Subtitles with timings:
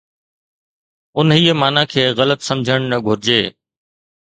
[1.19, 3.41] انهيءَ معنيٰ کي غلط سمجهڻ نه گهرجي.